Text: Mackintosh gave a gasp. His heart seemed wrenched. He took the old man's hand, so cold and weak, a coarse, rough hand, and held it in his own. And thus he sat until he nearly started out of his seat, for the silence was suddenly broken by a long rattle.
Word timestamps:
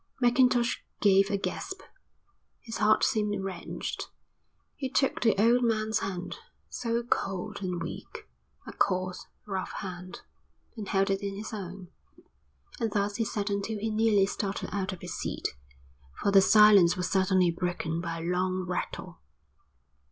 Mackintosh 0.19 0.79
gave 0.99 1.29
a 1.29 1.37
gasp. 1.37 1.83
His 2.61 2.77
heart 2.77 3.03
seemed 3.03 3.39
wrenched. 3.43 4.09
He 4.75 4.89
took 4.89 5.21
the 5.21 5.39
old 5.39 5.63
man's 5.63 5.99
hand, 5.99 6.37
so 6.69 7.03
cold 7.03 7.61
and 7.61 7.83
weak, 7.83 8.27
a 8.65 8.73
coarse, 8.73 9.27
rough 9.45 9.73
hand, 9.73 10.21
and 10.75 10.87
held 10.89 11.11
it 11.11 11.21
in 11.21 11.35
his 11.35 11.53
own. 11.53 11.89
And 12.79 12.89
thus 12.89 13.17
he 13.17 13.23
sat 13.25 13.51
until 13.51 13.77
he 13.77 13.91
nearly 13.91 14.25
started 14.25 14.69
out 14.73 14.91
of 14.91 15.01
his 15.01 15.13
seat, 15.13 15.49
for 16.19 16.31
the 16.31 16.41
silence 16.41 16.97
was 16.97 17.07
suddenly 17.07 17.51
broken 17.51 18.01
by 18.01 18.21
a 18.21 18.25
long 18.25 18.65
rattle. 18.65 19.19